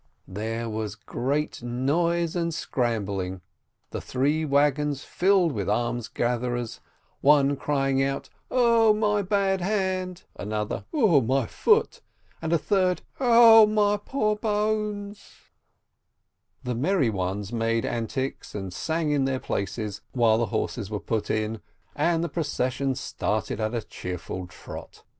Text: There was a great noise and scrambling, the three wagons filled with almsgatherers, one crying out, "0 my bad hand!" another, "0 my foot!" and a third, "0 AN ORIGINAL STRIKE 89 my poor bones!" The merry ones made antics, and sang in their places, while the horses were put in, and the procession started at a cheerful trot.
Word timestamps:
There 0.27 0.67
was 0.67 0.95
a 0.95 1.05
great 1.05 1.61
noise 1.61 2.35
and 2.35 2.51
scrambling, 2.51 3.41
the 3.91 4.01
three 4.01 4.43
wagons 4.45 5.03
filled 5.03 5.51
with 5.51 5.69
almsgatherers, 5.69 6.79
one 7.21 7.55
crying 7.55 8.01
out, 8.01 8.27
"0 8.51 8.93
my 8.93 9.21
bad 9.21 9.61
hand!" 9.61 10.23
another, 10.35 10.85
"0 10.91 11.21
my 11.21 11.45
foot!" 11.45 12.01
and 12.41 12.51
a 12.51 12.57
third, 12.57 13.03
"0 13.19 13.27
AN 13.27 13.27
ORIGINAL 13.27 13.43
STRIKE 13.43 13.61
89 13.69 13.75
my 13.75 13.97
poor 13.97 14.35
bones!" 14.37 15.31
The 16.63 16.73
merry 16.73 17.11
ones 17.11 17.53
made 17.53 17.85
antics, 17.85 18.55
and 18.55 18.73
sang 18.73 19.11
in 19.11 19.25
their 19.25 19.39
places, 19.39 20.01
while 20.13 20.39
the 20.39 20.47
horses 20.47 20.89
were 20.89 20.99
put 20.99 21.29
in, 21.29 21.61
and 21.95 22.23
the 22.23 22.27
procession 22.27 22.95
started 22.95 23.59
at 23.59 23.75
a 23.75 23.83
cheerful 23.83 24.47
trot. 24.47 25.03